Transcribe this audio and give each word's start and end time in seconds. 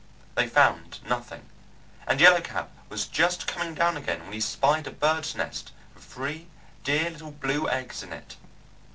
They 0.33 0.47
found 0.47 0.99
nothing, 1.05 1.47
and 2.07 2.19
Yellow 2.19 2.41
Cap 2.41 2.71
was 2.89 3.05
just 3.05 3.45
coming 3.45 3.75
down 3.75 3.97
again 3.97 4.21
when 4.23 4.33
he 4.33 4.41
spied 4.41 4.87
a 4.87 4.91
bird's 4.91 5.35
nest 5.35 5.73
with 5.93 6.03
three 6.03 6.47
dear 6.83 7.11
little 7.11 7.29
blue 7.33 7.69
eggs 7.69 8.01
in 8.01 8.11
it. 8.11 8.35